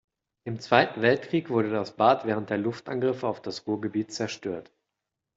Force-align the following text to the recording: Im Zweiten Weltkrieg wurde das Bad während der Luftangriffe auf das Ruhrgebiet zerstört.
Im 0.45 0.59
Zweiten 0.59 1.03
Weltkrieg 1.03 1.51
wurde 1.51 1.69
das 1.69 1.95
Bad 1.95 2.25
während 2.25 2.49
der 2.49 2.57
Luftangriffe 2.57 3.27
auf 3.27 3.39
das 3.39 3.67
Ruhrgebiet 3.67 4.11
zerstört. 4.11 4.71